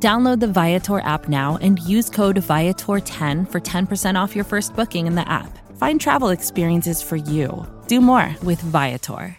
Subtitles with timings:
[0.00, 5.08] Download the Viator app now and use code Viator10 for 10% off your first booking
[5.08, 5.58] in the app.
[5.76, 7.66] Find travel experiences for you.
[7.88, 9.36] Do more with Viator.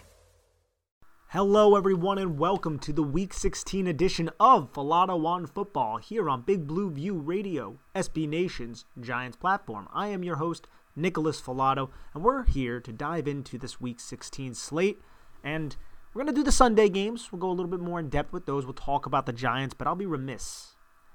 [1.28, 6.42] Hello, everyone, and welcome to the Week 16 edition of Falato on Football here on
[6.42, 9.88] Big Blue View Radio, SB Nation's Giants platform.
[9.94, 14.54] I am your host, Nicholas Falato, and we're here to dive into this Week 16
[14.54, 15.00] slate
[15.42, 15.76] and
[16.12, 17.30] we're going to do the Sunday games.
[17.30, 18.64] We'll go a little bit more in depth with those.
[18.64, 20.72] We'll talk about the Giants, but I'll be remiss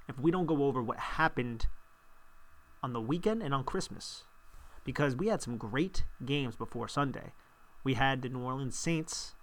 [0.07, 1.67] if we don't go over what happened
[2.81, 4.23] on the weekend and on Christmas
[4.85, 7.33] because we had some great games before Sunday.
[7.83, 9.33] We had the New Orleans Saints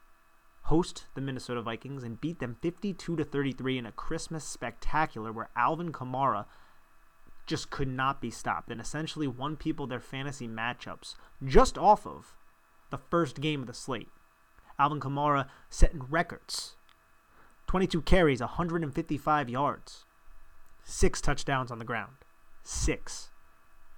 [0.66, 5.50] host the Minnesota Vikings and beat them 52 to 33 in a Christmas spectacular where
[5.56, 6.46] Alvin Kamara
[7.46, 12.36] just could not be stopped and essentially won people their fantasy matchups just off of
[12.90, 14.08] the first game of the slate.
[14.82, 16.74] Alvin Kamara setting records
[17.68, 20.04] 22 carries, 155 yards,
[20.82, 22.14] six touchdowns on the ground.
[22.64, 23.30] Six.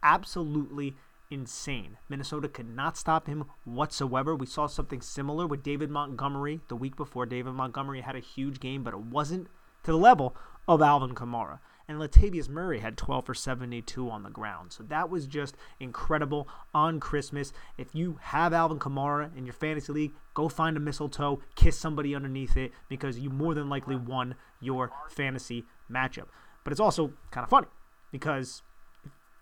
[0.03, 0.95] Absolutely
[1.31, 1.97] insane.
[2.11, 4.37] Minnesota could not stop him whatsoever.
[4.37, 7.25] We saw something similar with David Montgomery the week before.
[7.25, 9.48] David Montgomery had a huge game, but it wasn't
[9.85, 10.37] to the level
[10.69, 11.61] of Alvin Kamara.
[11.87, 14.73] And Latavius Murray had 12 for 72 on the ground.
[14.73, 17.53] So that was just incredible on Christmas.
[17.77, 22.15] If you have Alvin Kamara in your fantasy league, go find a mistletoe, kiss somebody
[22.15, 26.29] underneath it, because you more than likely won your fantasy matchup.
[26.65, 27.69] But it's also kind of funny
[28.11, 28.63] because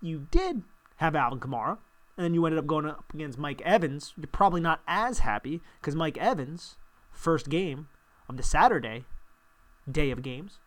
[0.01, 0.63] you did
[0.97, 1.79] have Alvin Kamara,
[2.17, 5.61] and then you ended up going up against Mike Evans, you're probably not as happy
[5.81, 6.77] because Mike Evans,
[7.11, 7.89] first game
[8.29, 9.05] of the Saturday
[9.91, 10.59] day of games,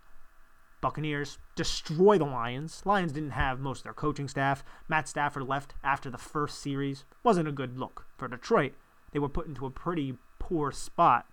[0.86, 2.84] Buccaneers destroy the Lions.
[2.86, 4.64] Lions didn't have most of their coaching staff.
[4.88, 7.06] Matt Stafford left after the first series.
[7.24, 8.74] Wasn't a good look for Detroit.
[9.12, 11.26] They were put into a pretty poor spot.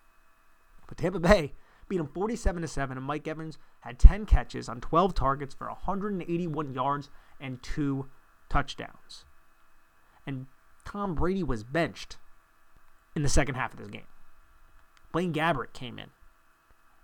[0.89, 1.53] But Tampa Bay
[1.87, 5.67] beat them 47 to 7 and Mike Evans had 10 catches on 12 targets for
[5.67, 8.09] 181 yards and 2
[8.49, 9.27] touchdowns.
[10.27, 10.47] And
[10.87, 12.17] Tom Brady was benched
[13.15, 14.09] in the second half of this game.
[15.13, 16.09] Blaine Gabbert came in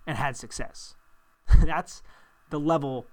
[0.07, 0.95] and had success.
[1.63, 2.03] That's
[2.51, 3.07] the level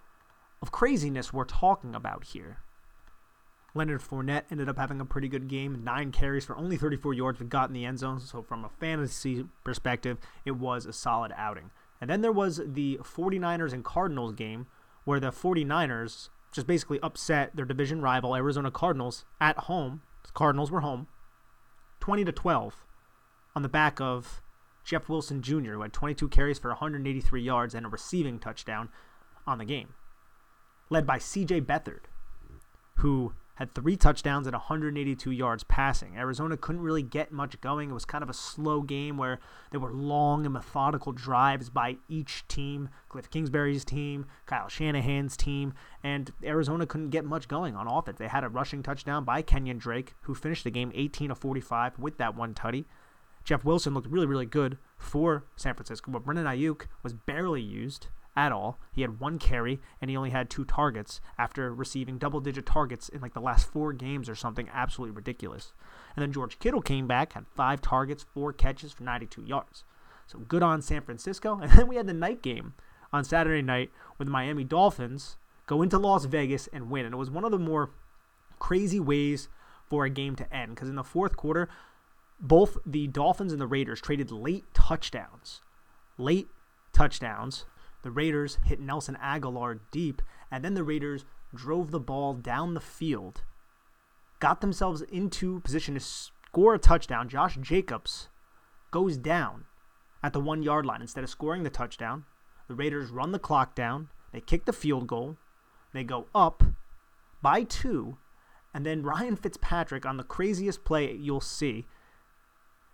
[0.62, 2.60] of craziness we're talking about here.
[3.74, 7.38] Leonard Fournette ended up having a pretty good game, nine carries for only 34 yards,
[7.38, 8.22] but got in the end zone.
[8.22, 11.72] So, from a fantasy perspective, it was a solid outing.
[12.00, 14.68] And then there was the 49ers and Cardinals game
[15.04, 20.02] where the 49ers just basically upset their division rival Arizona Cardinals at home.
[20.24, 21.08] The Cardinals were home,
[22.00, 22.86] 20 to 12,
[23.56, 24.42] on the back of
[24.86, 28.90] Jeff Wilson Jr., who had 22 carries for 183 yards and a receiving touchdown
[29.48, 29.94] on the game,
[30.90, 31.62] led by C.J.
[31.62, 32.06] Beathard,
[32.96, 36.18] who had three touchdowns and 182 yards passing.
[36.18, 37.90] Arizona couldn't really get much going.
[37.90, 39.40] It was kind of a slow game where
[39.72, 45.74] there were long and methodical drives by each team Cliff Kingsbury's team, Kyle Shanahan's team,
[46.04, 48.18] and Arizona couldn't get much going on offense.
[48.20, 51.98] They had a rushing touchdown by Kenyon Drake, who finished the game 18 of 45
[51.98, 52.86] with that one tutty.
[53.46, 58.08] Jeff Wilson looked really, really good for San Francisco, but Brandon Aiyuk was barely used
[58.36, 58.80] at all.
[58.92, 63.10] He had one carry and he only had two targets after receiving double digit targets
[63.10, 65.74] in like the last four games or something absolutely ridiculous.
[66.16, 69.84] And then George Kittle came back, had five targets, four catches for 92 yards.
[70.28, 71.60] So good on San Francisco.
[71.62, 72.74] And then we had the night game
[73.14, 77.06] on Saturday night with the Miami Dolphins go into Las Vegas and win.
[77.06, 77.92] And it was one of the more
[78.60, 79.50] crazy ways
[79.90, 81.70] for a game to end because in the fourth quarter,
[82.40, 85.62] both the Dolphins and the Raiders traded late touchdowns.
[86.18, 86.48] Late
[86.94, 87.66] touchdowns
[88.06, 90.22] the Raiders hit Nelson Agholor deep,
[90.52, 93.42] and then the Raiders drove the ball down the field,
[94.40, 97.28] got themselves into position to score a touchdown.
[97.28, 98.30] Josh Jacobs
[98.92, 99.66] goes down
[100.22, 102.26] at the one yard line instead of scoring the touchdown.
[102.68, 105.38] The Raiders run the clock down, they kick the field goal,
[105.92, 106.62] they go up
[107.42, 108.18] by two,
[108.72, 111.88] and then Ryan Fitzpatrick on the craziest play you'll see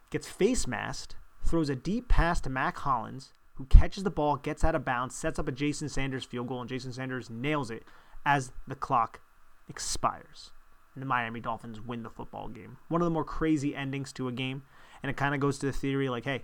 [0.10, 4.64] gets face masked, throws a deep pass to Mack Hollins, who catches the ball, gets
[4.64, 7.84] out of bounds, sets up a Jason Sanders field goal, and Jason Sanders nails it
[8.26, 9.22] as the clock
[9.70, 10.50] expires.
[10.96, 12.78] And the Miami Dolphins win the football game.
[12.90, 14.64] One of the more crazy endings to a game.
[15.04, 16.42] And it kind of goes to the theory like, hey,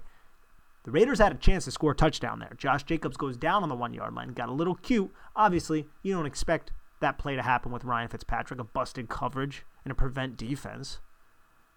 [0.84, 2.54] the Raiders had a chance to score a touchdown there.
[2.56, 5.12] Josh Jacobs goes down on the one yard line, got a little cute.
[5.36, 6.72] Obviously, you don't expect
[7.02, 11.00] that play to happen with Ryan Fitzpatrick, a busted coverage and a prevent defense.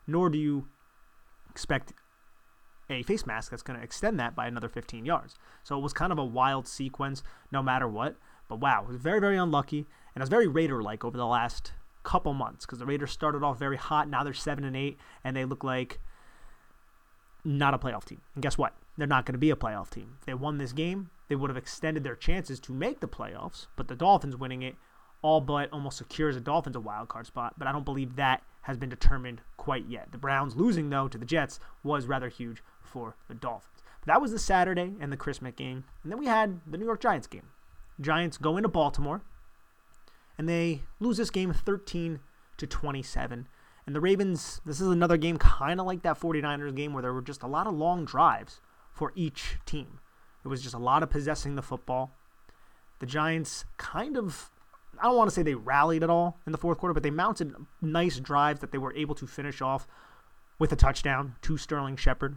[0.06, 0.68] Nor do you
[1.50, 1.94] expect
[2.90, 5.36] a face mask that's going to extend that by another 15 yards.
[5.62, 8.16] So it was kind of a wild sequence no matter what.
[8.48, 9.86] But wow, it was very, very unlucky.
[10.14, 11.72] And it was very Raider like over the last
[12.02, 14.08] couple months because the Raiders started off very hot.
[14.08, 16.00] Now they're 7 and 8, and they look like
[17.44, 18.20] not a playoff team.
[18.34, 18.74] And guess what?
[18.96, 20.16] They're not going to be a playoff team.
[20.18, 23.66] If they won this game, they would have extended their chances to make the playoffs.
[23.76, 24.74] But the Dolphins winning it
[25.22, 27.54] all but almost secures the Dolphins a wild card spot.
[27.58, 30.10] But I don't believe that has been determined quite yet.
[30.10, 33.84] The Browns losing, though, to the Jets was rather huge for the Dolphins.
[34.00, 35.84] But that was the Saturday and the Christmas game.
[36.02, 37.50] And then we had the New York Giants game.
[38.00, 39.20] Giants go into Baltimore
[40.38, 42.20] and they lose this game 13
[42.56, 43.46] to 27.
[43.86, 47.12] And the Ravens, this is another game kind of like that 49ers game where there
[47.12, 48.60] were just a lot of long drives
[48.90, 49.98] for each team.
[50.42, 52.12] It was just a lot of possessing the football.
[53.00, 54.50] The Giants kind of,
[55.00, 57.10] I don't want to say they rallied at all in the fourth quarter, but they
[57.10, 59.86] mounted nice drives that they were able to finish off
[60.58, 62.36] with a touchdown to Sterling Shepard.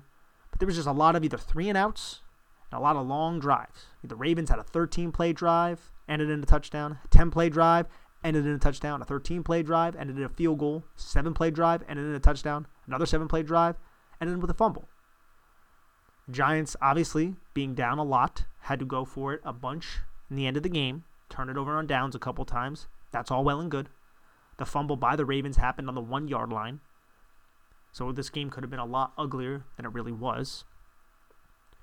[0.49, 2.21] But there was just a lot of either three and outs
[2.71, 3.87] and a lot of long drives.
[4.03, 7.87] The Ravens had a 13 play drive, ended in a touchdown, 10 play drive,
[8.23, 11.51] ended in a touchdown, a 13 play drive, ended in a field goal, 7 play
[11.51, 13.75] drive, ended in a touchdown, another 7 play drive,
[14.21, 14.87] ended with a fumble.
[16.31, 19.99] Giants, obviously, being down a lot, had to go for it a bunch
[20.29, 22.87] in the end of the game, turn it over on downs a couple times.
[23.11, 23.89] That's all well and good.
[24.57, 26.79] The fumble by the Ravens happened on the one yard line.
[27.91, 30.63] So this game could have been a lot uglier than it really was.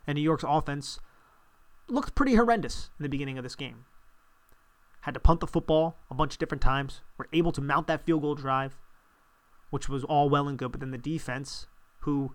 [0.06, 1.00] And New York's offense
[1.88, 3.84] looked pretty horrendous in the beginning of this game.
[5.02, 7.00] Had to punt the football a bunch of different times.
[7.16, 8.76] Were able to mount that field goal drive,
[9.70, 10.72] which was all well and good.
[10.72, 11.66] But then the defense,
[12.00, 12.32] who,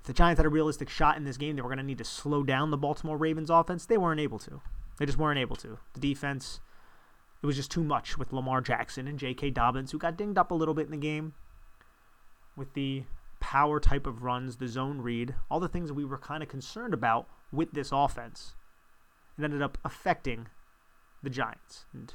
[0.00, 1.98] if the Giants had a realistic shot in this game, they were going to need
[1.98, 3.86] to slow down the Baltimore Ravens offense.
[3.86, 4.60] They weren't able to.
[4.98, 5.78] They just weren't able to.
[5.94, 6.60] The defense,
[7.42, 9.50] it was just too much with Lamar Jackson and J.K.
[9.50, 11.34] Dobbins, who got dinged up a little bit in the game
[12.56, 13.04] with the
[13.40, 16.48] power type of runs, the zone read, all the things that we were kind of
[16.48, 18.54] concerned about with this offense.
[19.38, 20.48] It ended up affecting
[21.22, 21.86] the Giants.
[21.92, 22.12] And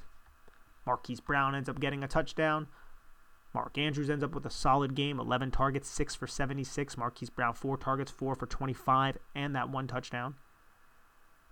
[0.85, 2.67] Marquise Brown ends up getting a touchdown.
[3.53, 6.97] Mark Andrews ends up with a solid game 11 targets, 6 for 76.
[6.97, 10.35] Marquise Brown, 4 targets, 4 for 25, and that one touchdown.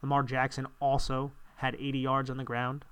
[0.05, 2.85] Lamar Jackson also had 80 yards on the ground.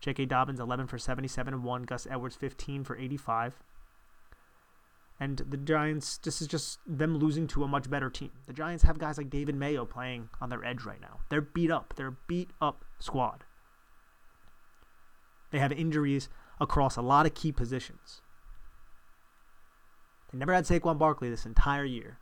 [0.00, 0.26] J.K.
[0.26, 1.82] Dobbins, 11 for 77 and 1.
[1.82, 3.58] Gus Edwards, 15 for 85.
[5.18, 8.30] And the Giants, this is just them losing to a much better team.
[8.46, 11.18] The Giants have guys like David Mayo playing on their edge right now.
[11.28, 11.94] They're beat up.
[11.96, 13.42] They're a beat up squad.
[15.50, 16.28] They have injuries
[16.60, 18.20] across a lot of key positions.
[20.30, 22.18] They never had Saquon Barkley this entire year.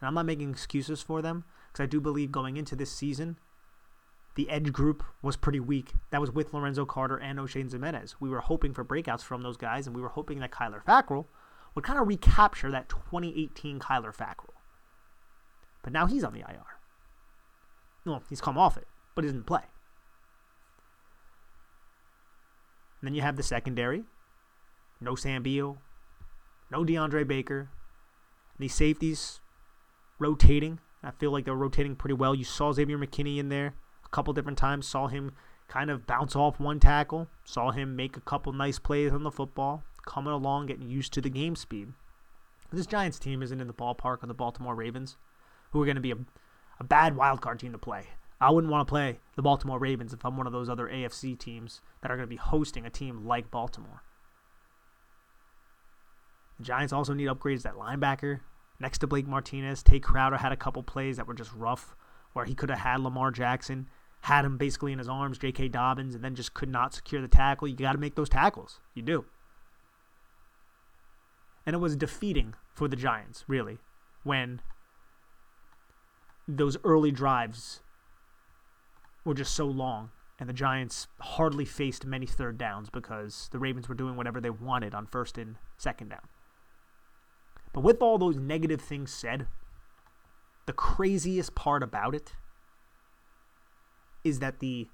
[0.00, 1.44] And I'm not making excuses for them
[1.74, 3.36] because I do believe going into this season,
[4.36, 5.92] the edge group was pretty weak.
[6.10, 8.14] That was with Lorenzo Carter and Oshane Ximines.
[8.18, 11.26] We were hoping for breakouts from those guys, and we were hoping that Kyler Fackrell–
[11.74, 14.54] would kind of recapture that 2018 Kyler Fackrell.
[15.82, 16.64] But now he's on the IR.
[18.06, 19.62] Well, he's come off it, but he doesn't play.
[23.00, 24.04] And then you have the secondary.
[25.00, 25.78] No Sam Beal.
[26.70, 27.68] No DeAndre Baker.
[28.58, 29.40] These safeties
[30.18, 30.78] rotating.
[31.04, 32.34] I feel like they're rotating pretty well.
[32.34, 33.74] You saw Xavier McKinney in there
[34.04, 34.88] a couple different times.
[34.88, 35.32] Saw him
[35.68, 37.28] kind of bounce off one tackle.
[37.44, 41.20] Saw him make a couple nice plays on the football coming along, getting used to
[41.20, 41.92] the game speed.
[42.72, 45.16] This Giants team isn't in the ballpark of the Baltimore Ravens,
[45.70, 46.16] who are going to be a,
[46.80, 48.08] a bad wild card team to play.
[48.40, 51.38] I wouldn't want to play the Baltimore Ravens if I'm one of those other AFC
[51.38, 54.02] teams that are going to be hosting a team like Baltimore.
[56.58, 58.40] The Giants also need upgrades at linebacker.
[58.84, 61.96] Next to Blake Martinez, Tae Crowder had a couple plays that were just rough,
[62.34, 63.88] where he could have had Lamar Jackson,
[64.20, 65.68] had him basically in his arms, J.K.
[65.68, 67.66] Dobbins, and then just could not secure the tackle.
[67.66, 68.80] You got to make those tackles.
[68.92, 69.24] You do.
[71.64, 73.78] And it was defeating for the Giants, really,
[74.22, 74.60] when
[76.46, 77.80] those early drives
[79.24, 83.88] were just so long and the Giants hardly faced many third downs because the Ravens
[83.88, 86.28] were doing whatever they wanted on first and second down.
[87.74, 89.48] But with all those negative things said,
[90.64, 92.32] the craziest part about it
[94.22, 94.88] is that the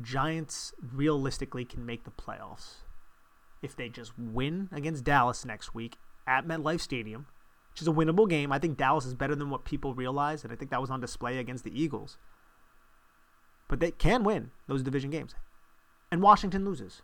[0.00, 2.76] Giants realistically can make the playoffs
[3.60, 7.26] if they just win against Dallas next week at MetLife Stadium,
[7.72, 8.52] which is a winnable game.
[8.52, 11.00] I think Dallas is better than what people realize, and I think that was on
[11.00, 12.16] display against the Eagles.
[13.68, 15.34] But they can win those division games.
[16.10, 17.02] And Washington loses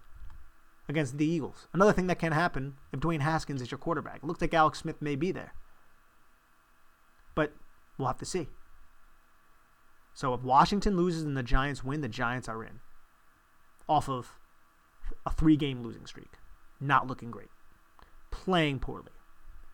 [0.88, 1.68] against the Eagles.
[1.72, 4.16] Another thing that can happen if Dwayne Haskins is your quarterback.
[4.16, 5.52] It looks like Alex Smith may be there.
[7.34, 7.52] But
[7.98, 8.48] we'll have to see.
[10.14, 12.80] So if Washington loses and the Giants win, the Giants are in.
[13.88, 14.38] off of
[15.24, 16.34] a three game losing streak.
[16.80, 17.48] Not looking great.
[18.30, 19.12] Playing poorly.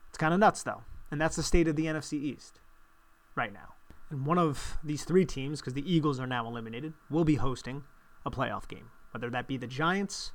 [0.09, 0.83] It's kind of nuts, though.
[1.11, 2.61] And that's the state of the NFC East
[3.35, 3.75] right now.
[4.11, 7.85] And one of these three teams, because the Eagles are now eliminated, will be hosting
[8.25, 8.91] a playoff game.
[9.11, 10.33] Whether that be the Giants,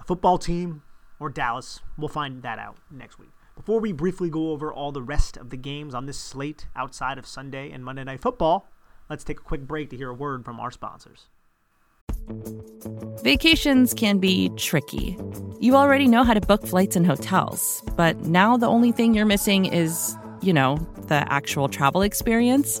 [0.00, 0.82] a football team,
[1.20, 3.30] or Dallas, we'll find that out next week.
[3.56, 7.18] Before we briefly go over all the rest of the games on this slate outside
[7.18, 8.68] of Sunday and Monday Night Football,
[9.10, 11.26] let's take a quick break to hear a word from our sponsors.
[13.22, 15.18] Vacations can be tricky.
[15.60, 19.26] You already know how to book flights and hotels, but now the only thing you're
[19.26, 20.76] missing is, you know,
[21.08, 22.80] the actual travel experience.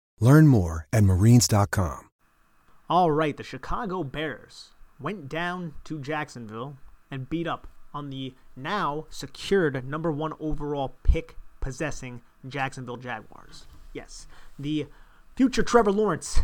[0.21, 2.09] Learn more at marines.com.
[2.89, 6.77] All right, the Chicago Bears went down to Jacksonville
[7.09, 13.65] and beat up on the now secured number one overall pick possessing Jacksonville Jaguars.
[13.93, 14.27] Yes,
[14.59, 14.87] the
[15.35, 16.41] future Trevor Lawrence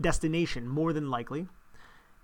[0.00, 1.48] destination, more than likely,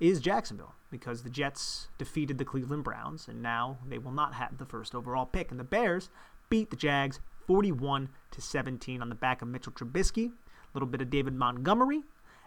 [0.01, 4.57] is Jacksonville because the Jets defeated the Cleveland Browns and now they will not have
[4.57, 5.51] the first overall pick.
[5.51, 6.09] And the Bears
[6.49, 10.33] beat the Jags 41 to 17 on the back of Mitchell Trubisky,
[10.75, 12.03] little bit of David Montgomery,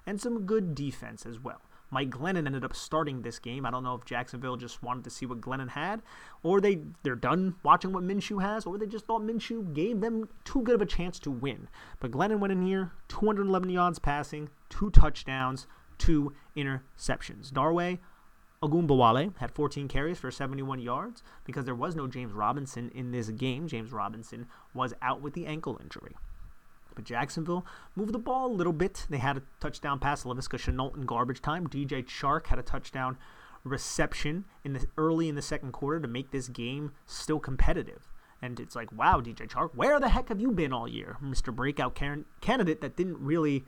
[0.06, 1.62] and some good defense as well.
[1.90, 3.66] Mike Glennon ended up starting this game.
[3.66, 6.02] I don't know if Jacksonville just wanted to see what Glennon had,
[6.44, 10.28] or they they're done watching what Minshew has, or they just thought Minshew gave them
[10.44, 11.70] too good of a chance to win.
[12.00, 15.68] But Glennon went in here, 211 yards passing, two touchdowns,
[15.98, 17.54] two interceptions.
[17.54, 17.98] Dare
[18.62, 23.30] Ogunbowale had 14 carries for 71 yards because there was no James Robinson in this
[23.30, 23.68] game.
[23.68, 26.16] James Robinson was out with the ankle injury.
[26.98, 27.64] But Jacksonville
[27.96, 29.06] moved the ball a little bit.
[29.08, 31.68] They had a touchdown pass to Laviska Shenault in garbage time.
[31.68, 33.20] DJ Chark had a touchdown
[33.64, 38.12] reception in the early in the second quarter to make this game still competitive.
[38.42, 41.56] And it's like, wow, DJ Chark, where the heck have you been all year, Mr.
[41.56, 43.66] Breakout can- candidate that didn't really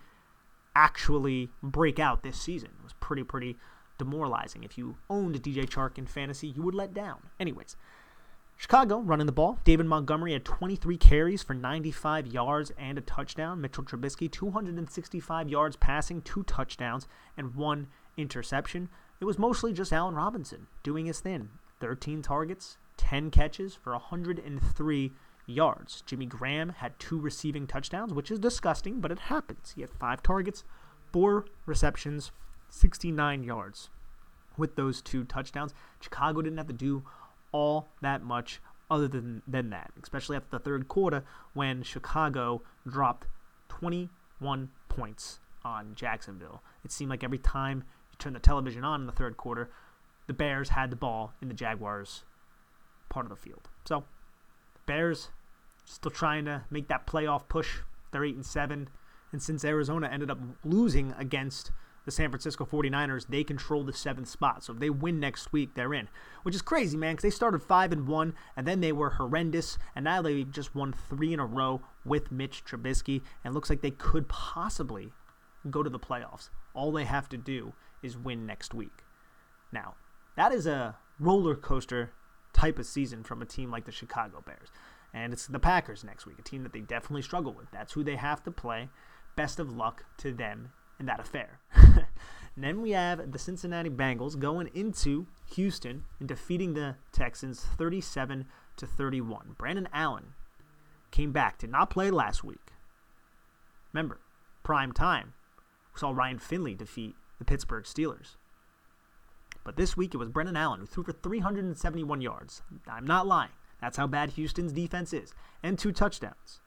[0.76, 2.70] actually break out this season?
[2.80, 3.58] It was pretty, pretty
[4.00, 4.64] demoralizing.
[4.64, 7.30] If you owned DJ Chark in fantasy, you would let down.
[7.40, 7.76] Anyways,
[8.60, 9.58] Chicago running the ball.
[9.64, 13.62] David Montgomery had 23 carries for 95 yards and a touchdown.
[13.62, 17.88] Mitchell Trubisky, 265 yards passing, two touchdowns, and one
[18.18, 18.90] interception.
[19.22, 21.52] It was mostly just Allen Robinson doing his thing.
[21.80, 25.14] 13 targets, 10 catches for 103
[25.46, 26.04] yards.
[26.06, 29.72] Jimmy Graham had two receiving touchdowns, which is disgusting, but it happens.
[29.74, 30.66] He had five targets,
[31.14, 32.34] four receptions,
[32.68, 33.90] 69 yards
[34.58, 35.74] with those two touchdowns.
[36.02, 37.04] Chicago didn't have to do
[37.52, 43.28] all that much other than, than that, especially after the third quarter when Chicago dropped
[43.70, 46.64] 21 points on Jacksonville.
[46.84, 49.70] It seemed like every time you turn the television on in the third quarter,
[50.28, 52.24] the Bears had the ball in the Jaguars'
[53.10, 53.70] part of the field.
[53.86, 54.04] So,
[54.74, 55.30] the Bears
[55.86, 57.80] still trying to make that playoff push.
[58.12, 58.90] They're 8 and 7.
[59.32, 61.72] And since Arizona ended up losing against
[62.06, 64.64] the San Francisco 49ers, they control the seventh spot.
[64.64, 66.10] So if they win next week, they're in.
[66.44, 69.78] Which is crazy, man, because they started 5 and 1, and then they were horrendous,
[69.96, 73.82] and now they just won three in a row with Mitch Trubisky, and looks like
[73.82, 75.12] they could possibly
[75.70, 76.50] go to the playoffs.
[76.74, 79.04] All they have to do is win next week.
[79.72, 79.96] Now,
[80.36, 82.12] that is a roller coaster
[82.54, 84.70] type of season from a team like the Chicago Bears.
[85.14, 87.72] And it's the Packers next week, a team that they definitely struggle with.
[87.72, 88.90] That's who they have to play.
[89.36, 91.60] Best of luck to them in that affair.
[92.58, 98.46] then we have the Cincinnati Bengals going into Houston and defeating the Texans 37
[98.78, 99.56] to 31.
[99.58, 100.34] Brandon Allen
[101.12, 102.74] came back, did not play last week.
[103.94, 104.20] Remember,
[104.64, 105.34] prime time.
[105.94, 108.36] We saw Ryan Finley defeat the Pittsburgh Steelers.
[109.64, 112.62] But this week it was Brandon Allen who threw for 371 yards.
[112.88, 113.52] I'm not lying.
[113.82, 115.34] That's how bad Houston's defense is.
[115.64, 116.60] And two touchdowns.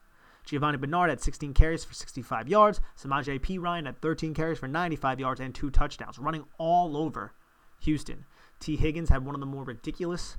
[0.44, 2.80] Giovani Bernard had 16 carries for 65 yards.
[2.96, 7.32] Samaje Perine had 13 carries for 95 yards and two touchdowns, running all over
[7.80, 8.24] Houston.
[8.60, 10.36] Tee Higgins had one of the more ridiculous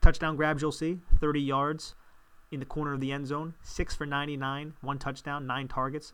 [0.00, 1.94] touchdown grabs you'll see 30 yards
[2.50, 6.12] in the corner of the end zone, 6 for 99, one touchdown, nine targets.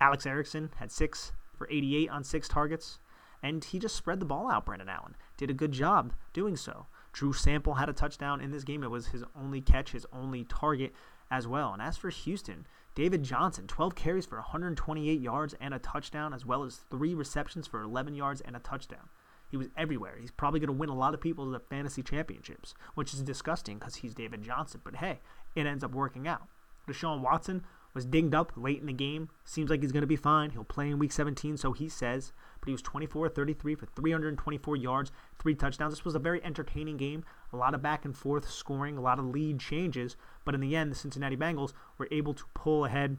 [0.00, 2.98] Alex Erickson had 6 for 88 on six targets.
[3.42, 5.16] And he just spread the ball out, Brandon Allen.
[5.36, 6.86] Did a good job doing so.
[7.12, 8.82] Drew Sample had a touchdown in this game.
[8.82, 10.92] It was his only catch, his only target
[11.32, 11.72] as well.
[11.72, 16.44] And as for Houston, David Johnson, 12 carries for 128 yards and a touchdown, as
[16.44, 19.08] well as three receptions for 11 yards and a touchdown.
[19.50, 20.18] He was everywhere.
[20.20, 23.78] He's probably going to win a lot of people the fantasy championships, which is disgusting
[23.78, 24.82] because he's David Johnson.
[24.84, 25.20] But hey,
[25.54, 26.48] it ends up working out.
[26.86, 29.28] Deshaun Watson was dinged up late in the game.
[29.44, 30.50] Seems like he's going to be fine.
[30.50, 32.32] He'll play in week 17, so he says.
[32.60, 35.92] But he was 24 33 for 324 yards, three touchdowns.
[35.92, 37.24] This was a very entertaining game.
[37.52, 40.16] A lot of back and forth scoring, a lot of lead changes.
[40.44, 43.18] But in the end, the Cincinnati Bengals were able to pull ahead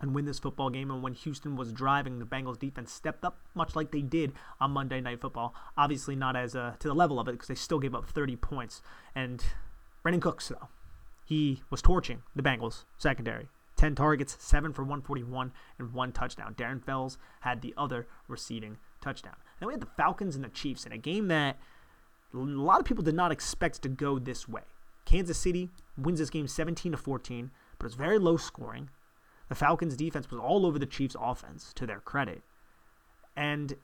[0.00, 0.90] and win this football game.
[0.90, 4.70] And when Houston was driving, the Bengals defense stepped up, much like they did on
[4.70, 5.54] Monday Night Football.
[5.76, 8.36] Obviously, not as uh, to the level of it because they still gave up 30
[8.36, 8.80] points.
[9.14, 9.44] And
[10.04, 10.68] Brandin Cooks, though,
[11.24, 13.48] he was torching the Bengals secondary.
[13.78, 16.54] 10 targets, 7 for 141, and one touchdown.
[16.54, 19.36] Darren Fells had the other receiving touchdown.
[19.58, 21.58] Then we had the Falcons and the Chiefs in a game that
[22.34, 24.62] a lot of people did not expect to go this way.
[25.04, 28.90] Kansas City wins this game 17 to 14, but it's very low scoring.
[29.48, 32.42] The Falcons defense was all over the Chiefs offense to their credit.
[33.34, 33.76] And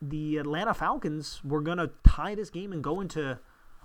[0.00, 3.38] the Atlanta Falcons were going to tie this game and go into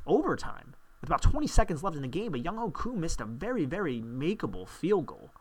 [0.06, 0.76] overtime
[1.08, 4.02] with about 20 seconds left in the game, but Younghoe Koo missed a very, very
[4.02, 5.32] makeable field goal.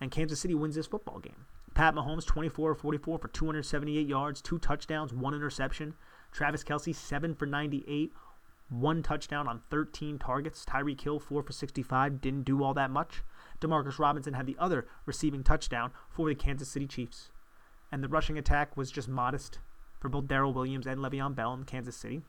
[0.00, 1.46] And Kansas City wins this football game.
[1.74, 5.94] Pat Mahomes, 24 44 for 278 yards, two touchdowns, one interception.
[6.32, 8.12] Travis Kelce, 7 for 98,
[8.68, 10.64] one touchdown on 13 targets.
[10.64, 13.22] Tyreek Hill, 4 for 65, didn't do all that much.
[13.60, 17.30] Demarcus Robinson had the other receiving touchdown for the Kansas City Chiefs.
[17.92, 19.60] And the rushing attack was just modest
[20.00, 22.22] for both Darrel Williams and Le'Veon Bell in Kansas City.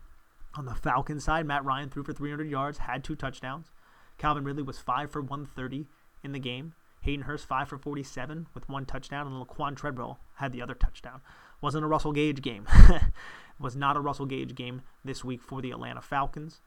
[0.58, 3.72] On the Falcons side, Matt Ryan threw for 300 yards, had two touchdowns.
[4.18, 5.86] Calvin Ridley was 5 for 130
[6.24, 6.74] in the game.
[7.02, 11.22] Hayden Hurst 5 for 47 with one touchdown, and Laquan Treadwell had the other touchdown.
[11.62, 12.68] Wasn't a Russell Gage game.
[13.60, 16.62] was not a Russell Gage game this week for the Atlanta Falcons.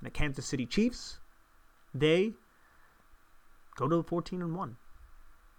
[0.00, 1.18] And the Kansas City Chiefs,
[1.94, 2.32] they
[3.76, 4.76] go to the 14 and 1.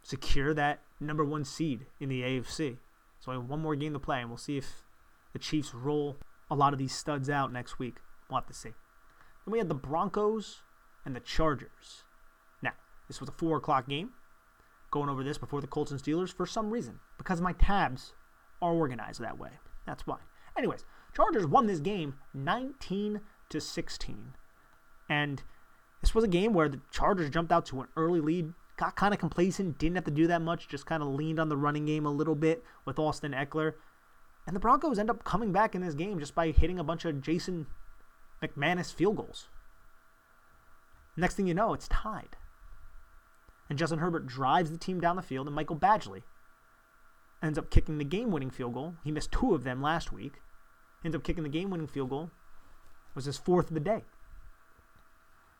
[0.02, 2.78] Secure that number one seed in the AFC.
[3.20, 4.84] So only one more game to play, and we'll see if
[5.34, 6.18] the Chiefs roll
[6.54, 7.98] a lot of these studs out next week.
[8.30, 8.70] We'll have to see.
[9.46, 10.62] Then we had the Broncos
[11.04, 12.04] and the Chargers.
[12.62, 12.74] Now,
[13.08, 14.12] this was a 4 o'clock game.
[14.92, 17.00] Going over this before the Colts and Steelers for some reason.
[17.18, 18.14] Because my tabs
[18.62, 19.50] are organized that way.
[19.88, 20.18] That's why.
[20.56, 20.86] Anyways,
[21.16, 24.34] Chargers won this game 19 to 16.
[25.10, 25.42] And
[26.02, 29.14] this was a game where the Chargers jumped out to an early lead, got kind
[29.14, 31.88] of complacent, didn't have to do that much, just kind of leaned on the running
[31.88, 33.74] game a little bit with Austin Ekeler.
[34.46, 37.06] And the Broncos end up coming back in this game just by hitting a bunch
[37.06, 37.68] of Jason
[38.42, 39.48] McManus field goals.
[41.16, 42.36] Next thing you know, it's tied.
[43.70, 46.24] And Justin Herbert drives the team down the field, and Michael Badgley
[47.42, 48.96] ends up kicking the game winning field goal.
[49.04, 50.34] He missed two of them last week.
[51.04, 52.32] Ends up kicking the game winning field goal.
[53.10, 54.04] It Was his fourth of the day.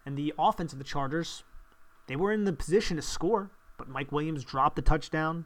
[0.06, 1.44] And the offense of the Chargers,
[2.08, 5.46] they were in the position to score, but Mike Williams dropped the touchdown.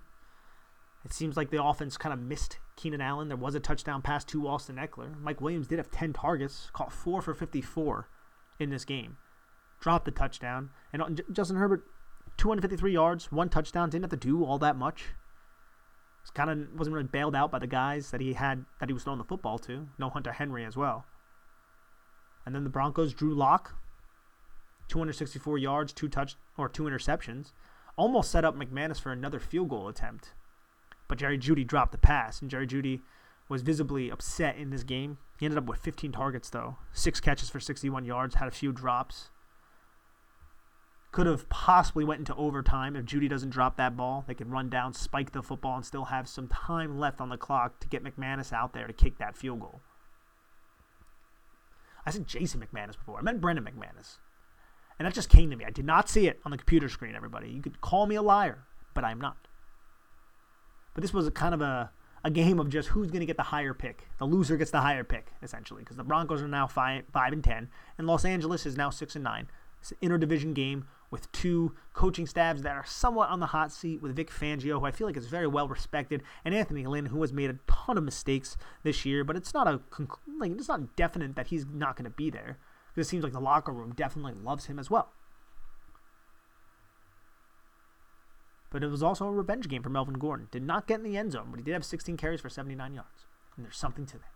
[1.05, 3.27] It seems like the offense kind of missed Keenan Allen.
[3.27, 5.19] There was a touchdown pass to Austin Ekeler.
[5.19, 8.07] Mike Williams did have 10 targets, caught 4 for 54
[8.59, 9.17] in this game.
[9.81, 10.69] Dropped the touchdown.
[10.93, 11.83] And uh, Justin Herbert,
[12.37, 15.07] 253 yards, one touchdown, didn't have to do all that much.
[16.21, 18.93] Was kind of wasn't really bailed out by the guys that he had that he
[18.93, 19.87] was throwing the football to.
[19.97, 21.05] No Hunter Henry as well.
[22.45, 23.75] And then the Broncos, Drew Lock,
[24.87, 27.51] 264 yards, two touch or two interceptions,
[27.97, 30.33] almost set up McManus for another field goal attempt.
[31.07, 33.01] But Jerry Jeudy dropped the pass, and Jerry Jeudy
[33.49, 35.17] was visibly upset in this game.
[35.39, 38.71] He ended up with 15 targets, though, six catches for 61 yards, had a few
[38.71, 39.29] drops.
[41.11, 44.25] Could have possibly went into overtime if Jeudy doesn't drop that ball.
[44.27, 47.37] They could run down, spike the football, and still have some time left on the
[47.37, 49.81] clock to get McManus out there to kick that field goal.
[52.05, 53.19] I said Jason McManus before.
[53.19, 54.17] I meant Brandon McManus.
[54.99, 55.65] And that just came to me.
[55.65, 57.49] I did not see it on the computer screen, everybody.
[57.49, 59.47] You could call me a liar, but I'm not.
[60.97, 61.91] But this was a kind of a,
[62.23, 64.07] a game of just who's going to get the higher pick.
[64.17, 67.43] The loser gets the higher pick, essentially, because the Broncos are now five, five and
[67.43, 69.47] ten, and Los Angeles is now six and nine.
[69.79, 74.01] It's an interdivision game with two coaching staffs that are somewhat on the hot seat
[74.01, 77.21] with Vic Fangio, who I feel like is very well respected, and Anthony Lynn, who
[77.21, 79.81] has made a ton of mistakes this year, but it's not a
[80.39, 82.57] like it's not definite that he's not going to be there.
[82.95, 85.13] Because It seems like the locker room definitely loves him as well.
[88.69, 90.47] But it was also a revenge game for Melvin Gordon.
[90.51, 92.93] Did not get in the end zone, but he did have 16 carries for 79
[92.93, 93.25] yards.
[93.55, 94.31] And there's something to that.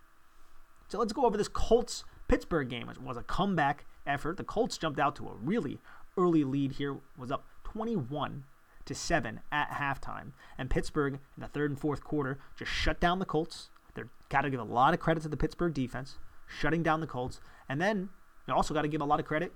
[0.88, 4.38] So let's go over this Colts Pittsburgh game, which was a comeback effort.
[4.38, 5.80] The Colts jumped out to a really
[6.18, 8.46] early lead here, was up 21
[8.86, 10.32] to 7 at halftime.
[10.58, 13.70] And Pittsburgh in the third and fourth quarter just shut down the Colts.
[13.96, 16.18] They've got to give a lot of credit to the Pittsburgh defense,
[16.48, 17.42] shutting down the Colts.
[17.70, 18.10] And then
[18.48, 19.54] you also got to give a lot of credit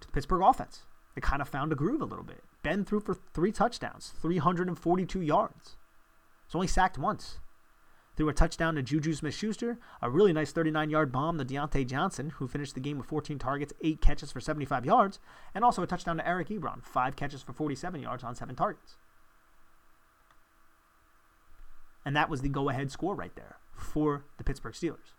[0.00, 0.82] to the Pittsburgh offense.
[1.14, 2.42] They kind of found a groove a little bit.
[2.64, 5.76] Ben threw for three touchdowns, 342 yards.
[6.46, 7.38] He's only sacked once.
[8.16, 11.86] Threw a touchdown to Juju Smith Schuster, a really nice 39 yard bomb to Diontae
[11.86, 15.20] Johnson, who finished the game with 14 targets, 8 catches for 75 yards,
[15.54, 18.96] and also a touchdown to Eric Ebron, 5 catches for 47 yards on 7 targets.
[22.04, 25.12] And that was the go ahead score right there for the Pittsburgh Steelers.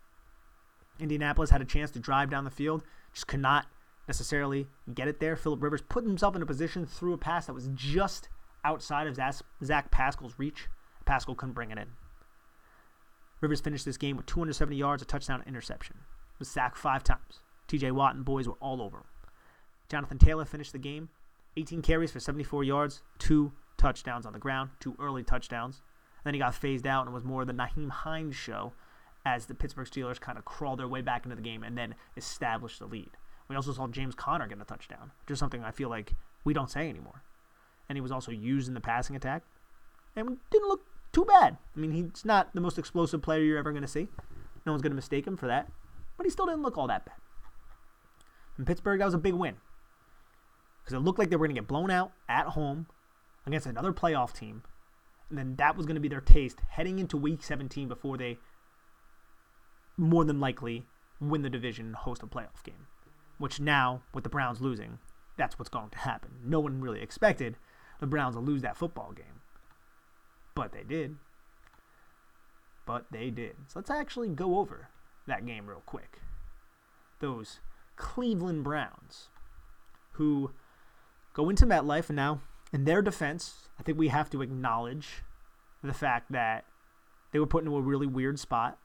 [0.98, 2.82] Indianapolis had a chance to drive down the field,
[3.12, 3.66] just could not
[4.08, 5.36] necessarily get it there.
[5.36, 8.28] Philip Rivers put himself in a position through a pass that was just
[8.64, 9.16] outside of
[9.64, 10.68] Zach Pascal's reach.
[11.04, 11.88] Pascal couldn't bring it in.
[13.40, 15.96] Rivers finished this game with 270 yards, a touchdown, interception.
[16.38, 17.40] Was sacked five times.
[17.68, 19.04] TJ Watt and boys were all over him.
[19.88, 21.08] Jonathan Taylor finished the game,
[21.56, 25.82] 18 carries for 74 yards, two touchdowns on the ground, two early touchdowns.
[26.24, 28.72] Then he got phased out and was more of the Nyheim Hines show
[29.24, 31.94] as the Pittsburgh Steelers kind of crawled their way back into the game and then
[32.16, 33.10] established the lead.
[33.48, 36.70] We also saw James Conner get a touchdown, is something I feel like we don't
[36.70, 37.22] say anymore.
[37.88, 39.42] And he was also used in the passing attack
[40.16, 40.82] and didn't look
[41.12, 41.56] too bad.
[41.76, 44.08] I mean, he's not the most explosive player you're ever going to see.
[44.64, 45.70] No one's going to mistake him for that.
[46.16, 47.14] But he still didn't look all that bad.
[48.58, 49.56] In Pittsburgh, that was a big win.
[50.82, 52.86] Because it looked like they were going to get blown out at home
[53.46, 54.62] against another playoff team.
[55.28, 58.38] And then that was going to be their taste heading into week 17 before they
[59.96, 60.86] more than likely
[61.20, 62.86] win the division and host a playoff game.
[63.38, 64.98] Which now, with the Browns losing,
[65.36, 66.30] that's what's going to happen.
[66.44, 67.56] No one really expected
[68.00, 69.40] the Browns to lose that football game.
[70.54, 71.16] But they did.
[72.86, 73.56] But they did.
[73.68, 74.88] So let's actually go over
[75.26, 76.20] that game real quick.
[77.20, 77.60] Those
[77.96, 79.28] Cleveland Browns,
[80.12, 80.52] who
[81.34, 82.40] go into MetLife, and now,
[82.72, 85.22] in their defense, I think we have to acknowledge
[85.82, 86.64] the fact that
[87.32, 88.78] they were put into a really weird spot.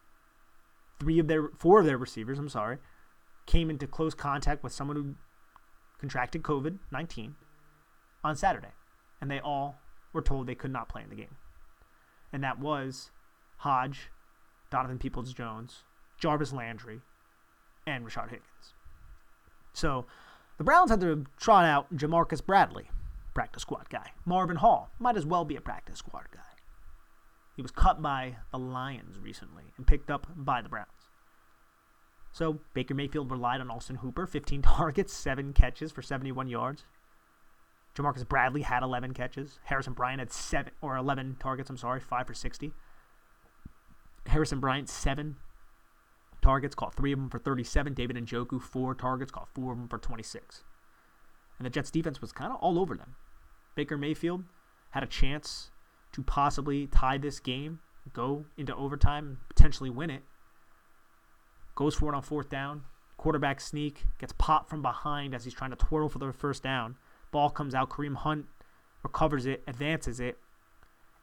[0.99, 2.77] Three of their, four of their receivers, I'm sorry,
[3.45, 5.15] came into close contact with someone who
[5.99, 7.35] contracted COVID 19
[8.23, 8.73] on Saturday.
[9.19, 9.75] And they all
[10.13, 11.35] were told they could not play in the game.
[12.33, 13.11] And that was
[13.57, 14.09] Hodge,
[14.71, 15.83] Donovan Peoples Jones,
[16.17, 17.01] Jarvis Landry,
[17.85, 18.73] and Rashard Higgins.
[19.73, 20.05] So
[20.57, 22.89] the Browns had to trot out Jamarcus Bradley,
[23.33, 24.11] practice squad guy.
[24.25, 26.39] Marvin Hall might as well be a practice squad guy.
[27.55, 30.87] He was cut by the Lions recently and picked up by the Browns.
[32.31, 36.85] So Baker Mayfield relied on Austin Hooper, 15 targets, 7 catches for 71 yards.
[37.95, 39.59] Jamarcus Bradley had 11 catches.
[39.65, 42.71] Harrison Bryant had 7 or 11 targets, I'm sorry, 5 for 60.
[44.27, 45.35] Harrison Bryant 7
[46.41, 47.93] targets, caught 3 of them for 37.
[47.93, 50.63] David and Njoku 4 targets, caught 4 of them for 26.
[51.59, 53.15] And the Jets defense was kind of all over them.
[53.75, 54.45] Baker Mayfield
[54.91, 55.69] had a chance
[56.13, 57.79] to possibly tie this game,
[58.13, 60.23] go into overtime, potentially win it
[61.75, 62.83] goes for it on fourth down.
[63.17, 66.95] Quarterback sneak, gets popped from behind as he's trying to twirl for the first down.
[67.31, 67.89] Ball comes out.
[67.89, 68.47] Kareem Hunt
[69.03, 70.37] recovers it, advances it,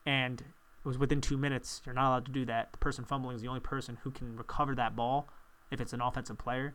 [0.06, 1.82] and it was within two minutes.
[1.84, 2.72] You're not allowed to do that.
[2.72, 5.28] The person fumbling is the only person who can recover that ball
[5.70, 6.74] if it's an offensive player.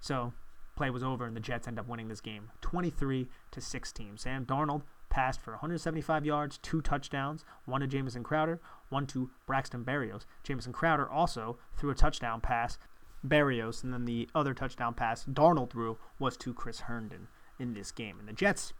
[0.00, 0.32] So
[0.76, 4.18] play was over, and the Jets end up winning this game 23 to 16.
[4.18, 9.84] Sam Darnold passed for 175 yards, two touchdowns, one to Jamison Crowder, one to Braxton
[9.84, 10.24] Berrios.
[10.42, 12.78] Jamison Crowder also threw a touchdown pass
[13.26, 17.90] Berrios, and then the other touchdown pass Darnold threw was to Chris Herndon in this
[17.90, 18.18] game.
[18.18, 18.72] And the Jets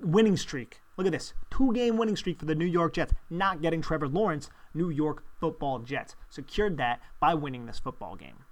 [0.00, 0.80] winning streak.
[0.96, 1.34] Look at this.
[1.50, 3.14] Two game winning streak for the New York Jets.
[3.30, 6.16] Not getting Trevor Lawrence, New York football Jets.
[6.30, 8.44] Secured that by winning this football game.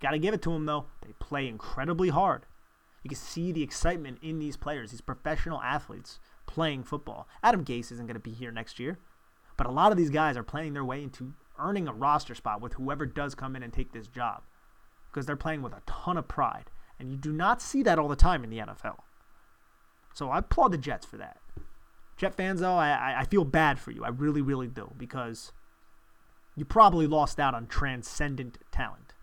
[0.00, 0.86] Got to give it to them, though.
[1.02, 2.46] They play incredibly hard.
[3.02, 7.28] You can see the excitement in these players, these professional athletes playing football.
[7.42, 8.98] Adam Gase isn't going to be here next year,
[9.56, 12.60] but a lot of these guys are playing their way into earning a roster spot
[12.60, 14.42] with whoever does come in and take this job
[15.10, 16.70] because they're playing with a ton of pride.
[16.98, 18.96] And you do not see that all the time in the NFL.
[20.14, 21.38] So I applaud the Jets for that.
[22.16, 24.04] Jet fans, though, I, I feel bad for you.
[24.04, 25.52] I really, really do because
[26.54, 29.14] you probably lost out on transcendent talent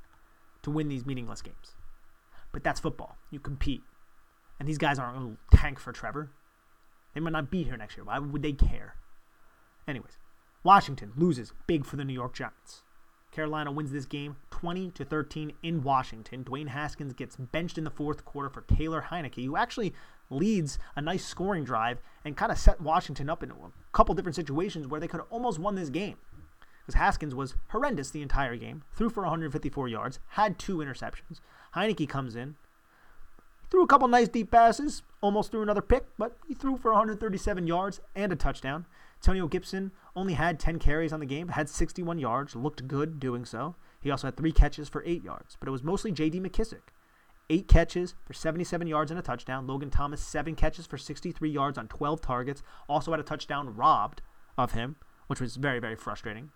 [0.63, 1.75] to win these meaningless games.
[2.51, 3.17] But that's football.
[3.29, 3.83] You compete.
[4.59, 6.31] And these guys aren't going to tank for Trevor.
[7.13, 8.05] They might not be here next year.
[8.05, 8.95] Why would they care?
[9.87, 10.17] Anyways,
[10.63, 12.83] Washington loses big for the New York Giants.
[13.31, 16.43] Carolina wins this game 20 to 13 in Washington.
[16.43, 19.93] Dwayne Haskins gets benched in the fourth quarter for Taylor Heinicke, who actually
[20.29, 23.55] leads a nice scoring drive and kind of set Washington up in a
[23.91, 26.17] couple different situations where they could have almost won this game.
[26.85, 31.39] Because Haskins was horrendous the entire game, threw for 154 yards, had two interceptions.
[31.75, 32.55] Heinicke comes in,
[33.69, 37.67] threw a couple nice deep passes, almost threw another pick, but he threw for 137
[37.67, 38.85] yards and a touchdown.
[39.21, 43.45] Antonio Gibson only had 10 carries on the game, had 61 yards, looked good doing
[43.45, 43.75] so.
[43.99, 46.39] He also had three catches for eight yards, but it was mostly J.D.
[46.39, 46.81] McKissic.
[47.49, 49.67] Eight catches for 77 yards and a touchdown.
[49.67, 52.61] Logan Thomas, seven catches for 63 yards on 12 targets.
[52.89, 54.21] Also had a touchdown robbed
[54.57, 56.51] of him, which was very, very frustrating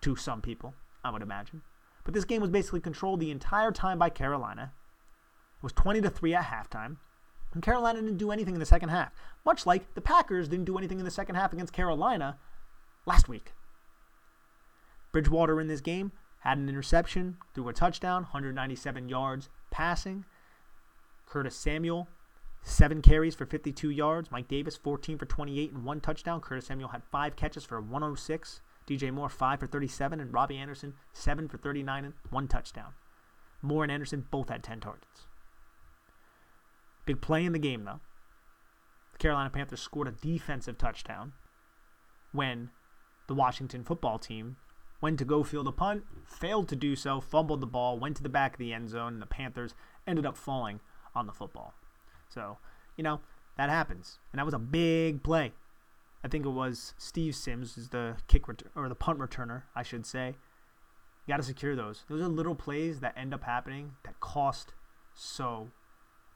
[0.00, 1.62] to some people, I would imagine.
[2.04, 4.72] But this game was basically controlled the entire time by Carolina.
[5.58, 6.98] It was 20 to 3 at halftime.
[7.56, 9.14] And Carolina didn't do anything in the second half,
[9.46, 12.36] much like the Packers didn't do anything in the second half against Carolina
[13.06, 13.54] last week.
[15.10, 20.26] Bridgewater in this game had an interception, threw a touchdown, 197 yards passing.
[21.24, 22.08] Curtis Samuel,
[22.62, 24.30] seven carries for 52 yards.
[24.30, 26.42] Mike Davis, 14 for 28 and one touchdown.
[26.42, 28.60] Curtis Samuel had five catches for 106.
[28.86, 32.92] DJ Moore, 5 for 37, and Robbie Anderson, 7 for 39 and one touchdown.
[33.62, 35.25] Moore and Anderson both had 10 targets.
[37.06, 38.00] Big play in the game, though.
[39.12, 41.32] The Carolina Panthers scored a defensive touchdown
[42.32, 42.70] when
[43.28, 44.56] the Washington football team
[45.00, 48.22] went to go field a punt, failed to do so, fumbled the ball, went to
[48.22, 49.74] the back of the end zone, and the Panthers
[50.06, 50.80] ended up falling
[51.14, 51.74] on the football.
[52.28, 52.58] So,
[52.96, 53.20] you know,
[53.56, 54.18] that happens.
[54.32, 55.52] And that was a big play.
[56.24, 59.82] I think it was Steve Sims is the kick ret- or the punt returner, I
[59.82, 60.34] should say.
[61.26, 62.04] You got to secure those.
[62.08, 64.74] Those are little plays that end up happening that cost
[65.14, 65.68] so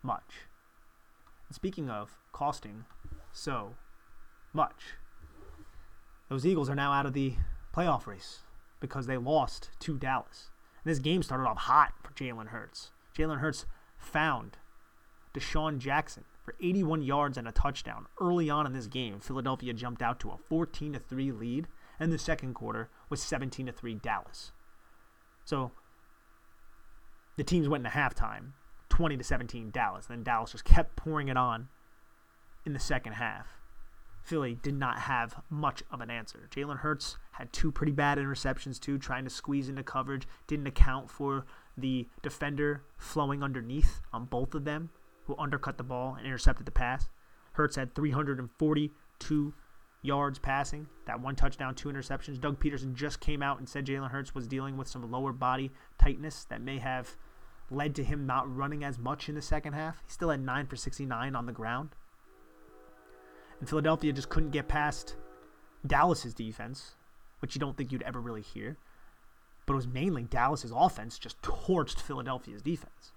[0.02, 0.46] much.
[1.50, 2.84] Speaking of costing
[3.32, 3.74] so
[4.52, 4.94] much,
[6.28, 7.34] those Eagles are now out of the
[7.74, 8.40] playoff race
[8.78, 10.50] because they lost to Dallas.
[10.84, 12.92] And this game started off hot for Jalen Hurts.
[13.16, 13.66] Jalen Hurts
[13.98, 14.58] found
[15.34, 18.06] DeSean Jackson for 81 yards and a touchdown.
[18.20, 22.18] Early on in this game, Philadelphia jumped out to a 14 3 lead, and the
[22.18, 24.52] second quarter was 17 3 Dallas.
[25.44, 25.72] So
[27.36, 28.52] the teams went into halftime
[28.90, 30.06] 20 to 17 Dallas.
[30.08, 31.68] And Then Dallas just kept pouring it on
[32.66, 33.46] in the second half.
[34.22, 36.48] Philly did not have much of an answer.
[36.54, 40.28] Jalen Hurts had two pretty bad interceptions, too, trying to squeeze into coverage.
[40.46, 44.90] Didn't account for the defender flowing underneath on both of them
[45.24, 47.08] who undercut the ball and intercepted the pass.
[47.52, 49.54] Hurts had 342
[50.02, 52.40] yards passing, that one touchdown, two interceptions.
[52.40, 55.70] Doug Pederson just came out and said Jalen Hurts was dealing with some lower body
[55.98, 57.16] tightness that may have
[57.70, 60.02] led to him not running as much in the second half.
[60.04, 61.90] He still had 9 for 69 on the ground.
[63.60, 65.16] And Philadelphia just couldn't get past
[65.86, 66.96] Dallas's defense,
[67.40, 68.76] which you don't think you'd ever really hear.
[69.66, 73.12] But it was mainly Dallas's offense just torched Philadelphia's defense.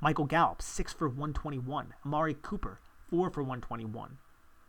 [0.00, 1.94] Michael Gallup, 6 for 121.
[2.04, 4.18] Amari Cooper, 4 for 121.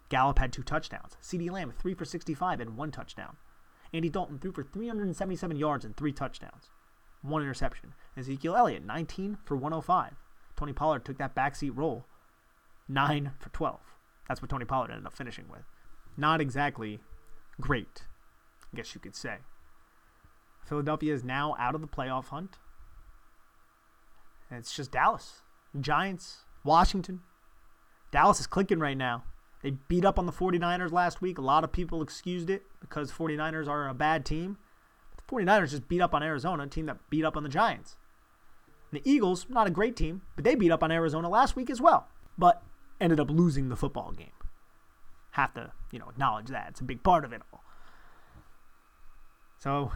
[0.10, 1.17] Gallup had two touchdowns.
[1.21, 3.36] CeeDee Lamb, 3 for 65 and one touchdown.
[3.93, 6.69] Andy Dalton threw for 377 yards and three touchdowns.
[7.24, 7.94] One interception.
[8.16, 10.14] Ezekiel Elliott, 19 for 105.
[10.56, 12.06] Tony Pollard took that backseat role,
[12.88, 13.80] 9 for 12.
[14.28, 15.64] That's what Tony Pollard ended up finishing with.
[16.16, 17.00] Not exactly
[17.60, 18.04] great,
[18.72, 19.38] I guess you could say.
[20.64, 22.58] Philadelphia is now out of the playoff hunt.
[24.50, 25.42] And it's just Dallas,
[25.80, 27.22] Giants, Washington.
[28.12, 29.24] Dallas is clicking right now.
[29.64, 31.38] They beat up on the 49ers last week.
[31.38, 34.58] A lot of people excused it because 49ers are a bad team.
[35.28, 37.96] The 49ers just beat up on Arizona, a team that beat up on the Giants.
[38.92, 41.82] The Eagles, not a great team, but they beat up on Arizona last week as
[41.82, 42.08] well.
[42.38, 42.62] But
[43.02, 44.32] ended up losing the football game.
[45.32, 46.68] Have to, you know, acknowledge that.
[46.70, 47.64] It's a big part of it all.
[49.60, 49.92] So,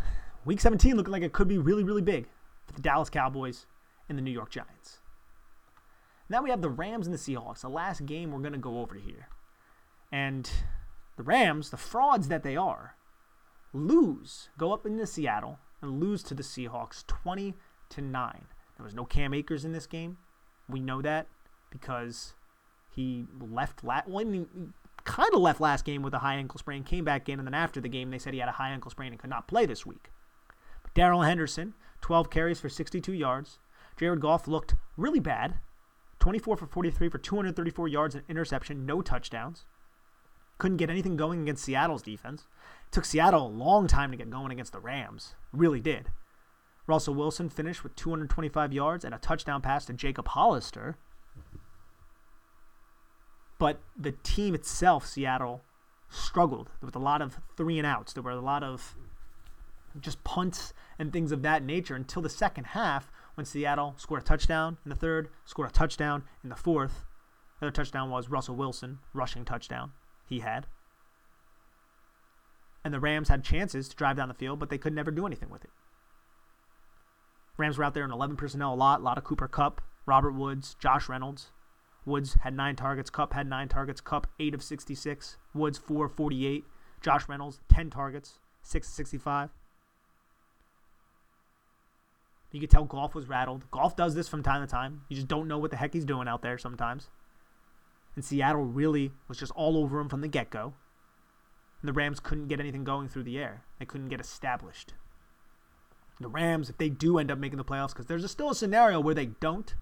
[0.45, 2.27] week 17 looking like it could be really, really big
[2.65, 3.65] for the Dallas Cowboys
[4.09, 4.99] and the New York Giants.
[6.29, 8.79] Now we have the Rams and the Seahawks, the last game we're going to go
[8.79, 9.29] over here.
[10.11, 10.49] And
[11.15, 12.95] the Rams, the frauds that they are,
[13.77, 17.53] lose, go up into Seattle and lose to the Seahawks 20
[17.89, 18.45] to 9.
[18.77, 20.17] There was no Cam Akers in this game.
[20.69, 21.27] We know that
[21.69, 22.33] because
[22.89, 24.45] he left last well, he
[25.03, 27.53] kind of left last game with a high ankle sprain, came back in, and then
[27.53, 29.65] after the game they said he had a high ankle sprain and could not play
[29.65, 30.09] this week.
[30.93, 33.59] Darrell Henderson, 12 carries for 62 yards,
[33.97, 35.55] Jared Goff looked really bad.
[36.19, 39.65] 24 for 43 for 234 yards and interception, no touchdowns.
[40.57, 42.47] Couldn't get anything going against Seattle's defense.
[42.87, 45.35] It took Seattle a long time to get going against the Rams.
[45.53, 46.09] It really did.
[46.87, 50.97] Russell Wilson finished with 225 yards and a touchdown pass to Jacob Hollister.
[53.59, 55.63] But the team itself, Seattle,
[56.09, 56.69] struggled.
[56.81, 58.13] with a lot of three and outs.
[58.13, 58.95] There were a lot of
[59.99, 64.25] just punts and things of that nature until the second half when Seattle scored a
[64.25, 67.05] touchdown in the third, scored a touchdown in the fourth.
[67.59, 69.91] The other touchdown was Russell Wilson, rushing touchdown
[70.27, 70.67] he had.
[72.83, 75.25] And the Rams had chances to drive down the field, but they could never do
[75.25, 75.71] anything with it.
[77.57, 80.33] Rams were out there in 11 personnel a lot, a lot of Cooper Kupp, Robert
[80.33, 81.51] Woods, Josh Reynolds.
[82.05, 83.09] Woods had nine targets.
[83.09, 83.99] Kupp had nine targets.
[83.99, 85.37] Kupp 8 of 66.
[85.53, 86.63] Woods, 4 of 48.
[87.01, 89.49] Josh Reynolds, 10 targets, 6 of 65.
[92.51, 93.69] You could tell Goff was rattled.
[93.71, 95.01] Goff does this from time to time.
[95.09, 97.09] You just don't know what the heck he's doing out there sometimes.
[98.17, 100.73] And Seattle really was just all over him from the get go.
[101.81, 104.95] And the Rams couldn't get anything going through the air, they couldn't get established.
[106.19, 108.55] The Rams, if they do end up making the playoffs, because there's a, still a
[108.55, 109.75] scenario where they don't,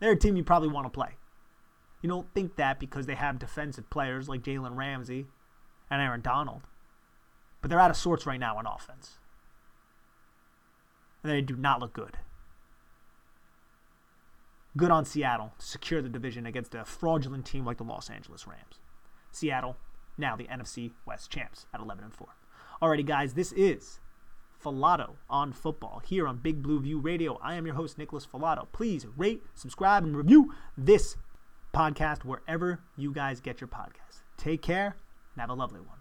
[0.00, 1.10] they're a team you probably want to play.
[2.00, 5.26] You don't think that because they have defensive players like Jalen Ramsey
[5.90, 6.62] and Aaron Donald.
[7.60, 9.18] But they're out of sorts right now on offense.
[11.22, 12.16] And they do not look good.
[14.76, 18.46] Good on Seattle to secure the division against a fraudulent team like the Los Angeles
[18.46, 18.80] Rams.
[19.30, 19.76] Seattle,
[20.18, 22.28] now the NFC West champs at 11 and 4.
[22.82, 24.00] Alrighty, guys, this is
[24.62, 27.38] Falato on football here on Big Blue View Radio.
[27.42, 28.66] I am your host, Nicholas Falato.
[28.72, 31.16] Please rate, subscribe, and review this
[31.72, 34.20] podcast wherever you guys get your podcasts.
[34.36, 34.96] Take care
[35.34, 35.95] and have a lovely one.